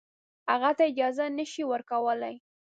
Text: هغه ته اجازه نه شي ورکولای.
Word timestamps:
هغه 0.51 0.71
ته 0.77 0.83
اجازه 0.91 1.25
نه 1.37 1.45
شي 1.51 1.63
ورکولای. 1.71 2.35